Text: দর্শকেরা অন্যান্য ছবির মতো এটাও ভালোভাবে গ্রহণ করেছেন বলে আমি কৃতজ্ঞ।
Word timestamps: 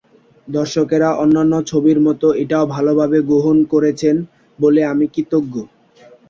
দর্শকেরা 0.47 1.09
অন্যান্য 1.15 1.53
ছবির 1.69 1.99
মতো 2.07 2.27
এটাও 2.43 2.65
ভালোভাবে 2.75 3.17
গ্রহণ 3.29 3.57
করেছেন 3.73 4.15
বলে 4.59 4.81
আমি 4.91 5.05
কৃতজ্ঞ। 5.13 5.53